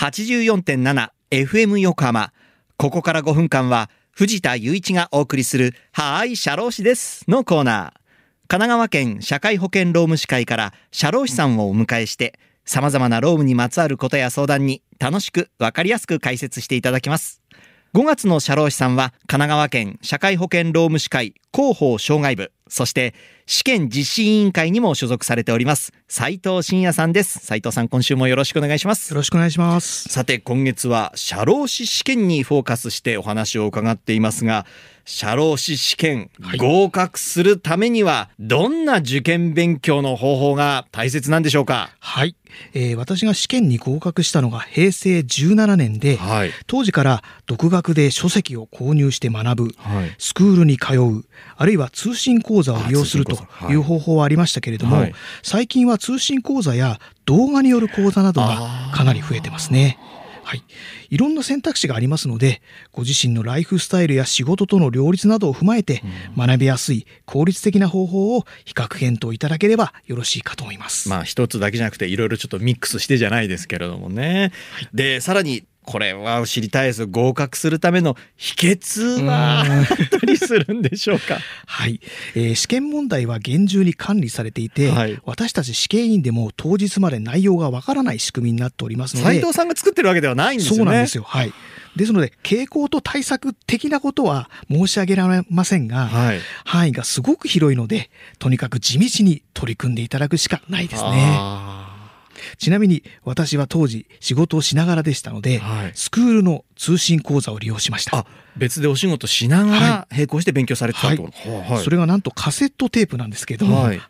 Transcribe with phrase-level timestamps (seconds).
[0.00, 2.32] 84.7FM 横浜。
[2.78, 8.00] ここから5分間は藤田雄一がお送りするはーい、社労士ですのコーナー。
[8.48, 17.39] 神奈川県社会保険労務士会から社労士さんをお迎えして様々な労務にまつわることや相談に楽しくわかりやすく解説していただきます。
[17.92, 23.14] 5月の社労士さんは神奈川県社会保険労務士会広報障害部、そして
[23.46, 27.40] 試験実施委員会にも所属されております斉藤真也さんです。
[27.40, 29.16] 斉藤さん今週もよろしくお願いしますよ。
[29.16, 30.08] ろしくお願いします。
[30.08, 34.66] さて今月は社労士試験にフォーカスしてお話を伺っていますが
[35.12, 36.58] 社労士試験はい。
[36.58, 41.90] 合格するためにはどんな受験勉強の方法が大切なんでしょうか？
[41.98, 42.36] はい、
[42.74, 51.24] えー私が試験に合格したのが平成17年で、はい、当時から独学で書籍を購入して学ぶ、はい、スクールに通う、
[51.56, 53.36] あるいは通信講座を利用すると
[53.68, 53.72] い。
[53.72, 55.14] いう方法はありましたけれども、はい。
[55.42, 59.98] 最近は通信講座や動画による講座などがかなり増えてますね。
[60.50, 60.64] はい。
[61.10, 66.02] いろんな選択肢がありますので、ご自身のライフスタイルや仕事との両立などを踏まえて、
[66.36, 71.08] 学びやすい効率的な方法を比較検討いただければよろしいかと思います。
[71.08, 74.50] まあ一つだけじゃなくていろいろちょっとミックスしてじゃないですけれどもね。
[74.92, 79.64] でさらにこれは知りたいです合格するための秘訣は
[80.10, 81.38] たりするんでしょうか？
[81.66, 82.00] はい、
[82.34, 90.76] えー試験問題は厳重に管理されていて、はい私たち試験員でも当日まで内容がわからない仕組みになっておりますので斉藤さんが作ってるわけではないんですよね。
[90.76, 91.24] そうなんですよ。
[91.26, 91.52] はい。
[91.96, 96.40] ですので、傾向と対策的なことは申し上げられませんが、はい。
[96.64, 101.89] 範囲がすごく広いので、とにかく地道に取り組んでいただくしかないですね。
[102.52, 105.92] あちなみに、私は当時仕事をしながらでしたので、はい。
[105.94, 108.26] スクールの通信講座を利用しました。
[108.56, 111.84] 別でお仕事しながら並行して勉強されてたってこと、はい。
[111.84, 114.00] それがなんとカセットテープなんですけれども、はい。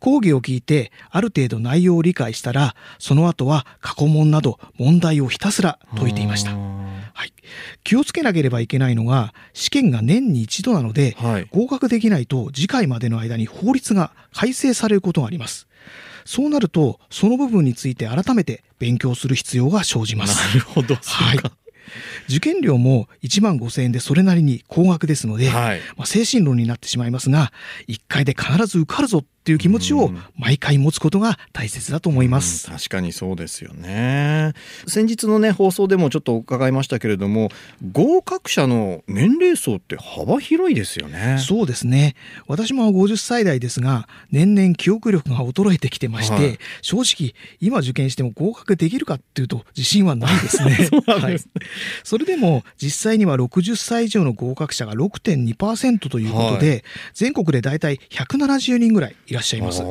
[0.00, 6.52] 講義を聞いてある程度内容を理解したらその後は過去問など問題をひたすら解いていました。
[6.52, 6.54] あ、
[7.14, 7.32] はい、
[7.82, 11.16] 気をつけなければいけないのが試験が年に一度なので。
[11.50, 15.66] 合格できないと次回までの間に法律が改正されることがあります
[16.24, 20.94] そうなるとその部分について改めて勉強する必要が生じますなるほど。
[20.96, 21.38] はい
[22.28, 25.80] 受験料も1万5000円でそれなりに高額ですので、はい。
[25.96, 27.52] まあ、精神論になってしまいますが
[27.88, 30.22] 1回で必ず受かるぞっていう気持ちをうん。
[30.36, 32.68] 毎回持つことが大切だと思います。
[32.68, 34.52] うん確かにそうですよね。
[34.86, 37.50] 先日のね放送でもちょっと伺いましたけれども
[37.92, 41.38] 合格者の年齢層って幅広いですよね。
[41.38, 42.14] そうですね。
[42.46, 46.58] 私も50歳代ですが年々記憶力が衰えてきてまして、はい。
[46.80, 50.76] 正直今受験しても合格できるかっていうと自信はないですね。
[50.90, 51.36] そですはい。
[52.04, 56.84] それでも実際には60歳以上の合格者が6.2%ということで、
[57.14, 59.82] 全国でだいたい170人ぐらいいらっしゃいます。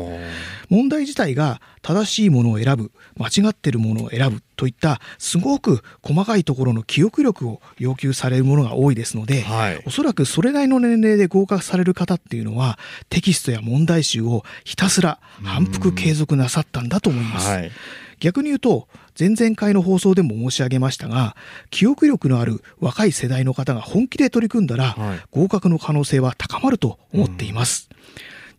[0.70, 9.84] 問題自体が正しいものを選ぶ間違ってるものを選ぶといったすごく細かいところの記憶力を要求されるものが多いですので、はい。
[9.86, 12.78] おそらくそれなりの年齢で合格される方っていうのは
[13.10, 17.50] テキストや問題集をひたすら反復継続なさったんだと思います。
[17.50, 17.72] はい。
[18.20, 18.88] 逆に言うと
[19.18, 21.38] 前々回の放送でも申し上げましたが
[21.70, 25.20] 記憶力のある若い世代の方が本気で取り組んだら、はい。
[25.31, 27.90] 合格の可能性は高まると思っています。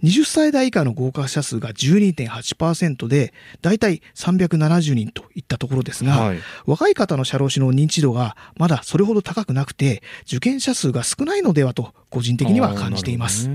[0.03, 13.51] 20歳代以下の合格者数が12.8%で、だいたい370人といったところですが、はい若い方の社労士の認知度がまだそれほど高くなくて、受験者数が少ないのではと、個人的には感じています。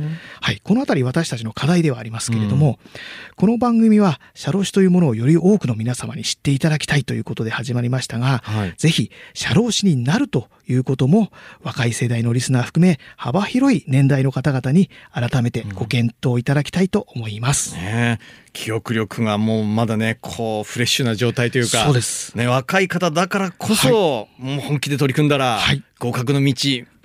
[0.45, 2.78] はい、このあたり私たちの課題ではありますけれども、
[3.35, 8.73] この番組は社労士というものをより多くの皆様に知っていただきたいということで始まりましたが、はい。
[8.78, 11.31] ぜひ社労士になるということも
[11.63, 17.73] 若い世代のリスナー含め幅広い年代の方々に改めてご検討いただきたいと思います。
[17.73, 18.45] ねえ。
[18.53, 22.38] 記憶力がもうまだねこうフレッシュな状態というかそうです。
[22.38, 25.84] ね、若い方だからこそ、もう本気で取り組んだら、はい。
[25.97, 26.53] 合格の道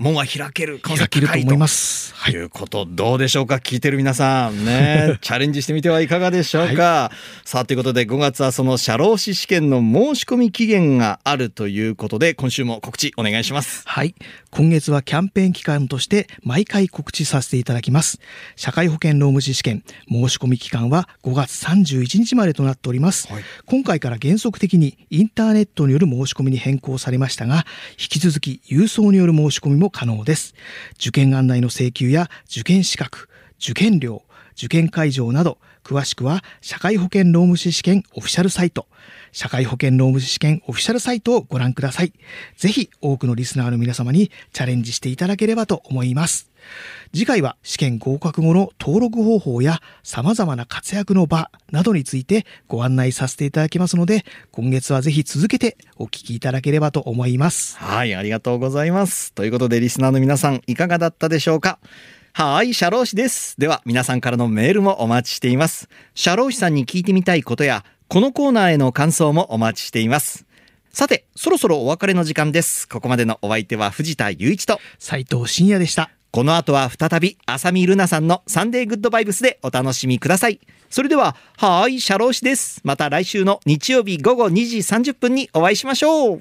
[0.01, 2.15] 門は開ける可能性高いと思います。
[2.15, 2.35] はい。
[2.35, 3.57] いうことどうでしょうか？
[3.57, 7.13] 聞いてる皆さんね チャレンジしてみてはいかがでしょうか、
[7.45, 14.15] さあということで5月はその社労士試験の申し込み期限があるということで今週も告知お願いしますはい。
[14.51, 18.19] 今月はキャンペーン期間として毎回告知させていただきます。
[18.57, 23.31] 社会保険労務士試験申し込み期間は5月31日までとなっております。
[23.31, 30.55] はい今回から原則的にインターネットによる申し込みに変更されましたが、引き続き郵送による申し込みも可能です。
[30.95, 33.29] 受験案内の請求や受験資格、
[33.61, 34.23] 受験料、
[34.57, 38.87] 受験会場など、詳しくは社会保険労務士試験オフィシャルサイト、
[39.33, 42.13] 社会保険労務士試験オフィシャルサイトをご覧ください。
[42.57, 46.50] ぜひ多くのリスナーの皆様にチャレンジしていただければと思います。
[47.13, 57.77] 次回は試験合格後の登録方法や様々な活躍の場などについてご案内させていただきますので、今月はぜひ続けてお聞きいただければと思います。
[57.79, 59.33] はい、ありがとうございます。
[59.33, 61.79] ということで、リスナーの皆さん、いかがだったでしょうか？
[62.33, 63.57] はい、社労士です。
[63.59, 65.89] では、皆さんからのメールもお待ちしています。
[66.15, 70.47] 社労士さんに聞いてみたいことや、このコーナーへの感想もお待ちしています。
[70.93, 72.89] さて、そろそろお別れの時間です。
[72.89, 76.11] ここまでのお相手は藤田雄一と、斉藤真也でした。
[76.33, 80.61] この後は再び、浅見ルナさんのサンデーグッドバイブスでお楽しみください。
[80.89, 82.81] それでは、はーい、シャロー氏です。
[82.85, 86.39] また来週の日曜日午後2時30分にお会いしましょう。